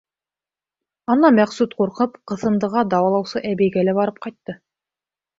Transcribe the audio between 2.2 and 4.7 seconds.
Ҡыҫындыға дауалаусы әбейгә лә барып ҡайтты.